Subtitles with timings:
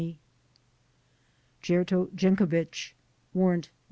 [1.61, 2.93] Jerto Jenkovich
[3.35, 3.75] (Warrant No.